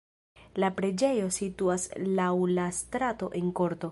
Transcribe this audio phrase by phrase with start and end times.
[0.63, 1.85] La preĝejo situas
[2.21, 3.89] laŭ la strato en korto.